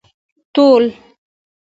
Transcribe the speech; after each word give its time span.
ټول 0.55 0.81